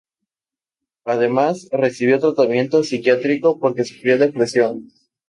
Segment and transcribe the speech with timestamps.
[1.05, 4.87] Además, recibió tratamiento psiquiátrico porque sufrió depresión.